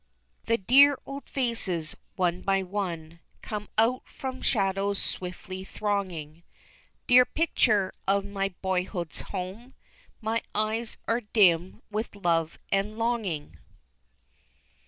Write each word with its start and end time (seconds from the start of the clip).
The 0.45 0.57
dear 0.57 0.97
old 1.05 1.29
faces, 1.29 1.95
one 2.15 2.41
by 2.41 2.63
one, 2.63 3.19
Come 3.43 3.69
out 3.77 4.09
from 4.09 4.41
shadows 4.41 4.99
swiftly 4.99 5.63
thronging, 5.63 6.41
Dear 7.05 7.23
picture 7.23 7.93
of 8.07 8.25
my 8.25 8.55
boyhood's 8.63 9.21
home, 9.21 9.75
My 10.19 10.41
eyes 10.55 10.97
are 11.07 11.21
dim 11.21 11.83
with 11.91 12.15
love 12.15 12.57
and 12.71 12.97
longing! 12.97 13.59